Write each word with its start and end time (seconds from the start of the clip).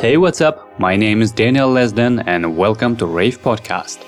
Hey, 0.00 0.16
what's 0.16 0.40
up? 0.40 0.80
My 0.80 0.96
name 0.96 1.20
is 1.20 1.30
Daniel 1.30 1.68
Lesden, 1.68 2.24
and 2.26 2.56
welcome 2.56 2.96
to 2.96 3.04
Rave 3.04 3.38
Podcast. 3.42 3.98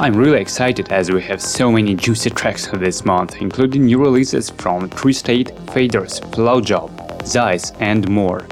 I'm 0.00 0.14
really 0.14 0.40
excited 0.40 0.92
as 0.92 1.10
we 1.10 1.20
have 1.22 1.42
so 1.42 1.72
many 1.72 1.96
juicy 1.96 2.30
tracks 2.30 2.68
this 2.68 3.04
month, 3.04 3.42
including 3.42 3.86
new 3.86 3.98
releases 3.98 4.48
from 4.50 4.88
Tree 4.90 5.14
State, 5.14 5.48
Faders, 5.66 6.20
Flowjob, 6.30 6.96
Zyce, 7.22 7.74
and 7.80 8.08
more. 8.08 8.46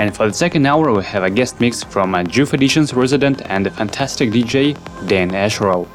And 0.00 0.14
for 0.14 0.28
the 0.28 0.32
second 0.32 0.64
hour, 0.64 0.94
we 0.94 1.02
have 1.02 1.24
a 1.24 1.30
guest 1.30 1.60
mix 1.60 1.82
from 1.82 2.14
a 2.14 2.22
Juve 2.22 2.54
Editions 2.54 2.94
resident 2.94 3.42
and 3.50 3.66
a 3.66 3.70
fantastic 3.72 4.30
DJ, 4.30 4.78
Dan 5.08 5.32
Asherow. 5.32 5.88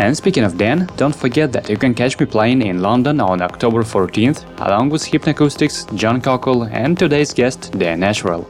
And 0.00 0.16
speaking 0.16 0.44
of 0.44 0.58
Dan, 0.58 0.88
don't 0.96 1.14
forget 1.14 1.52
that 1.52 1.70
you 1.70 1.76
can 1.76 1.94
catch 1.94 2.18
me 2.18 2.26
playing 2.26 2.62
in 2.62 2.82
London 2.82 3.20
on 3.20 3.40
October 3.40 3.82
14th, 3.82 4.44
along 4.66 4.90
with 4.90 5.02
Hypnocoustics, 5.02 5.86
John 5.96 6.20
Cockle, 6.20 6.64
and 6.64 6.98
today's 6.98 7.32
guest, 7.32 7.70
Dan 7.78 8.00
Asherow. 8.00 8.44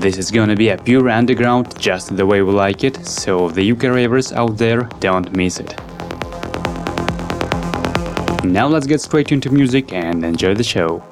This 0.00 0.16
is 0.16 0.30
gonna 0.30 0.54
be 0.54 0.68
a 0.68 0.78
pure 0.78 1.10
underground, 1.10 1.78
just 1.78 2.16
the 2.16 2.24
way 2.24 2.40
we 2.40 2.52
like 2.52 2.84
it, 2.84 3.04
so 3.04 3.48
the 3.48 3.72
UK 3.72 3.84
ravers 3.84 4.32
out 4.32 4.56
there 4.56 4.82
don't 5.00 5.34
miss 5.36 5.58
it. 5.58 5.74
Now 8.44 8.68
let's 8.68 8.86
get 8.86 9.00
straight 9.00 9.32
into 9.32 9.50
music 9.50 9.92
and 9.92 10.24
enjoy 10.24 10.54
the 10.54 10.64
show. 10.64 11.02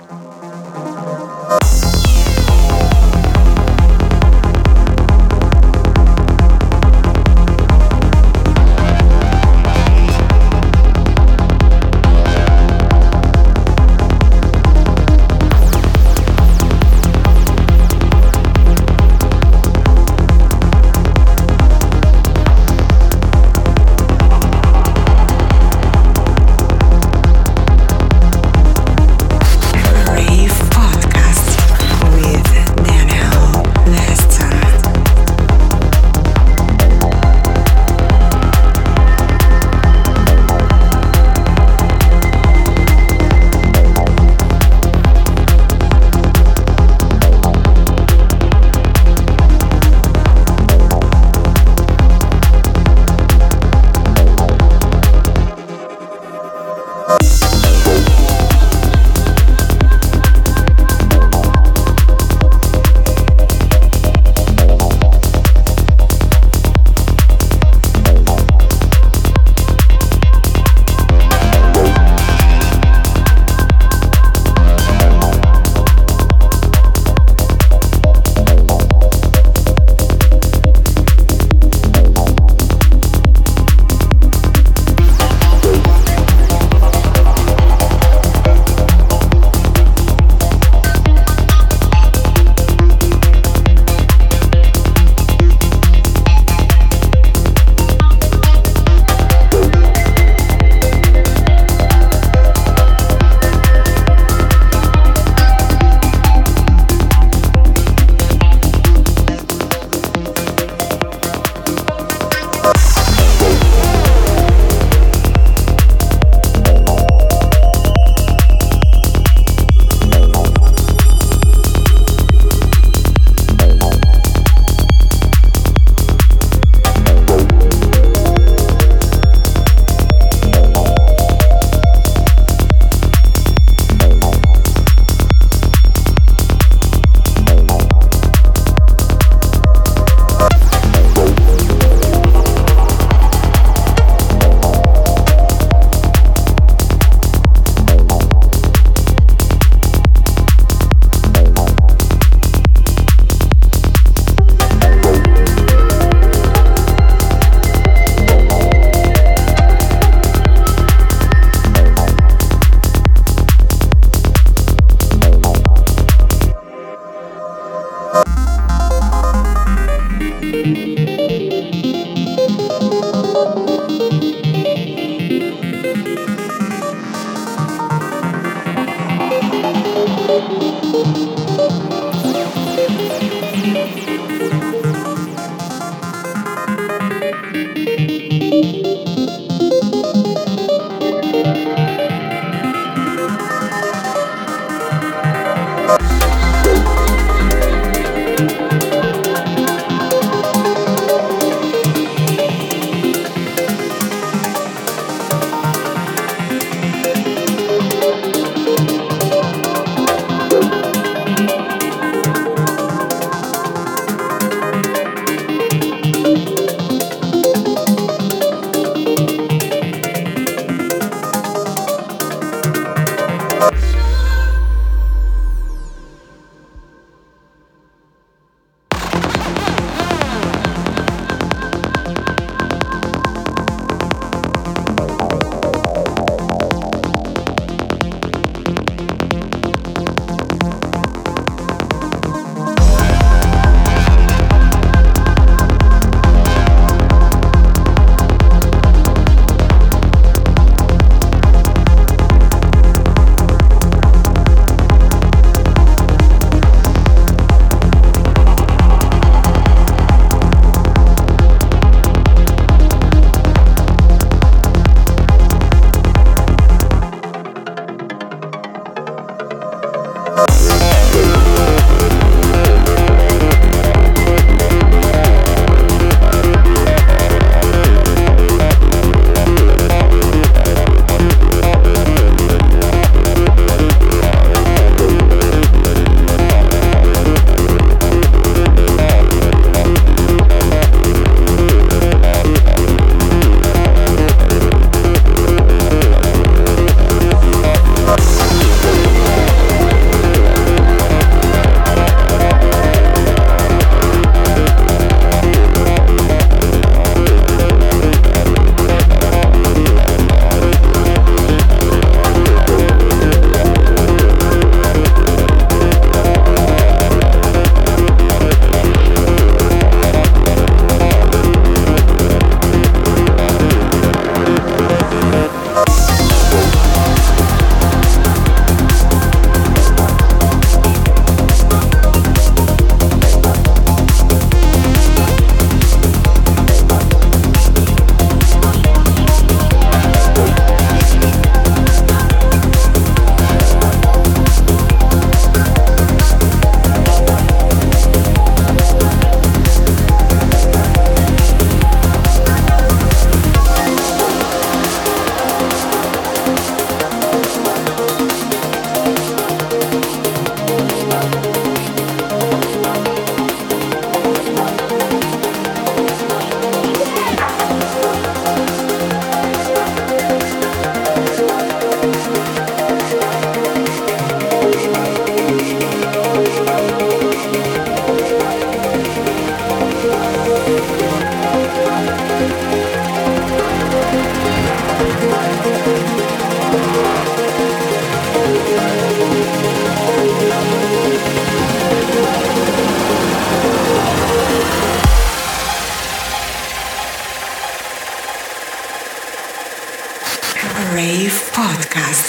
Wave 401.05 401.53
Podcast 401.53 402.29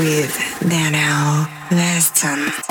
with 0.00 0.34
Daniel 0.68 1.46
Lesden. 1.70 2.69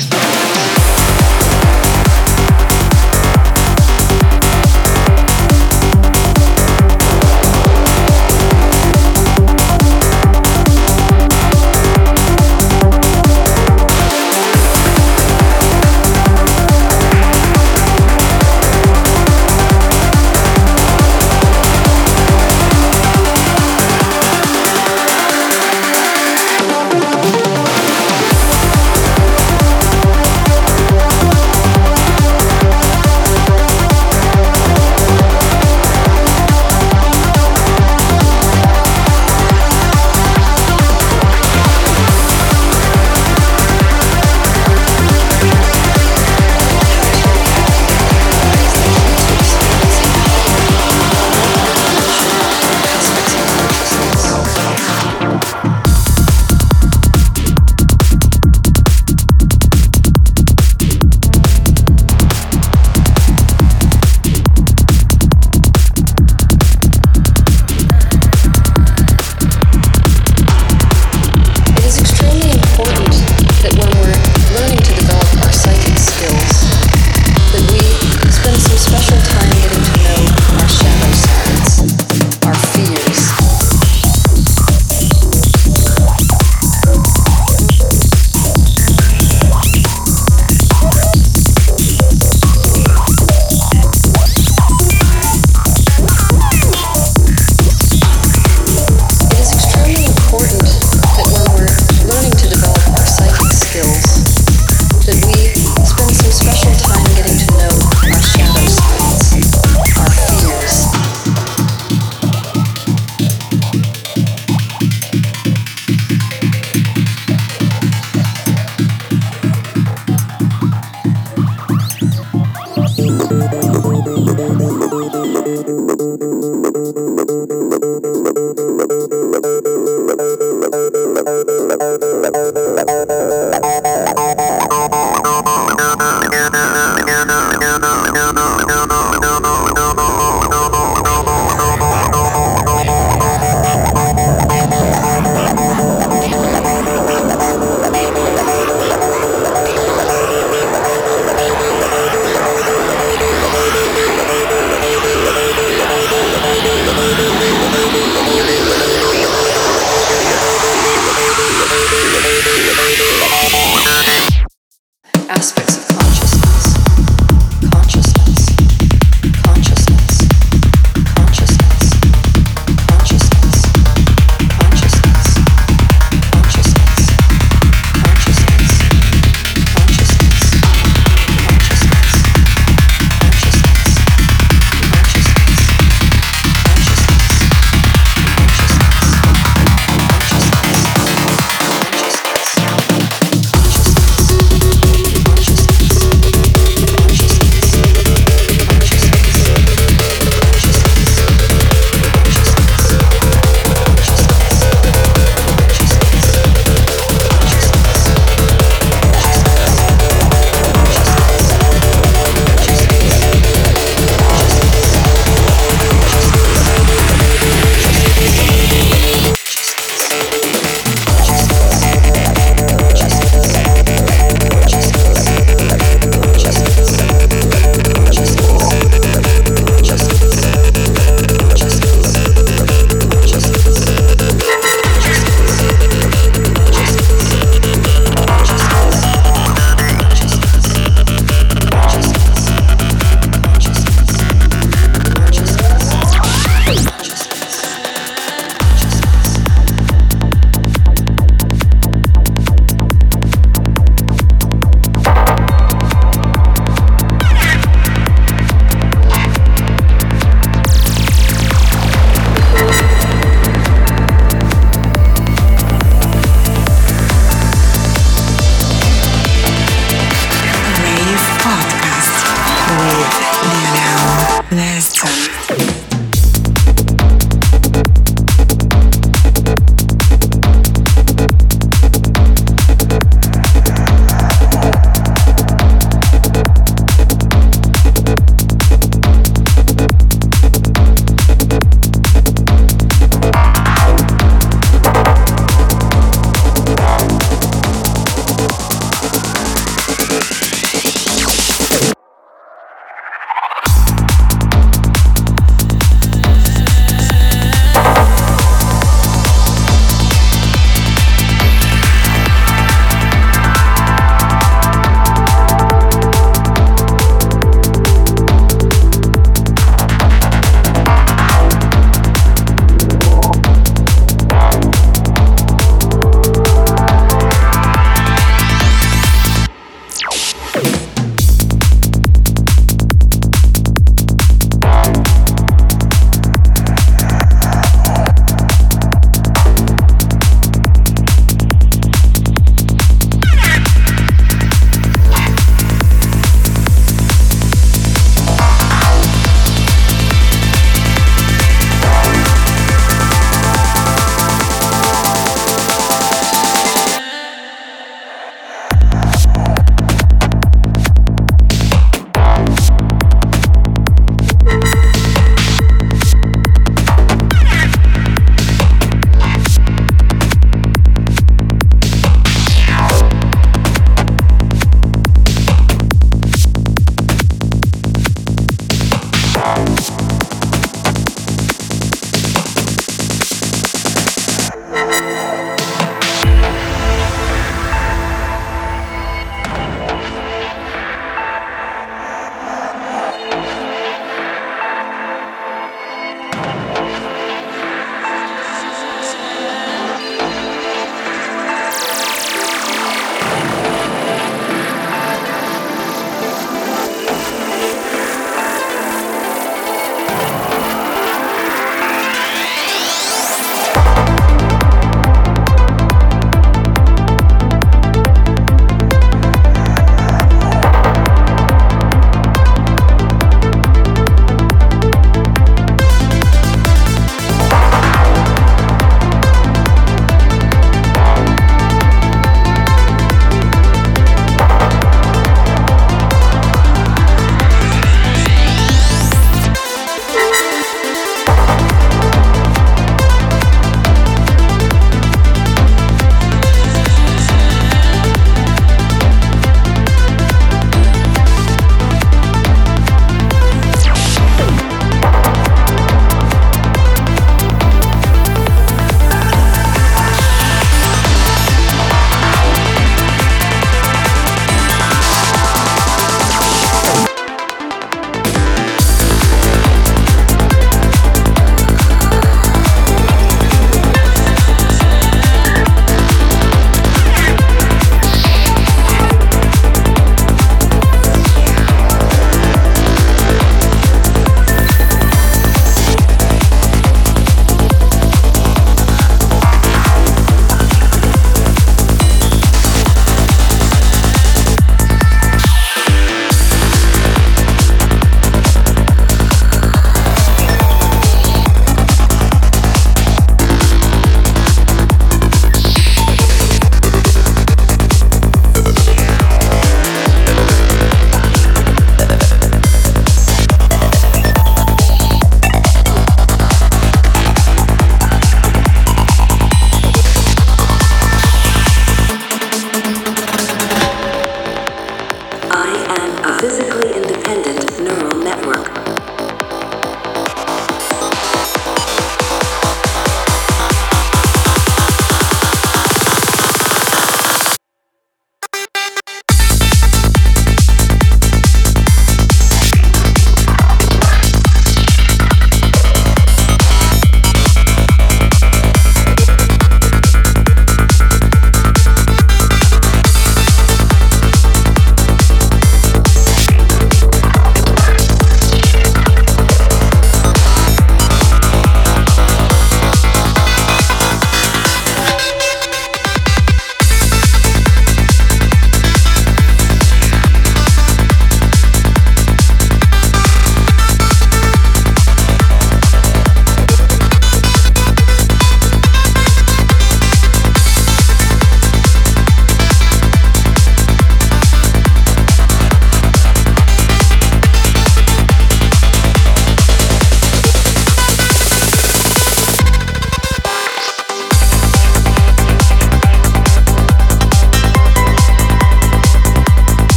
Just 0.00 0.12
don't. 0.12 1.59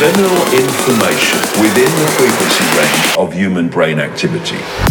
Subliminal 0.00 0.46
information 0.54 1.38
within 1.60 1.84
the 1.84 2.08
frequency 2.16 2.64
range 2.74 3.16
of 3.18 3.34
human 3.34 3.68
brain 3.68 4.00
activity. 4.00 4.89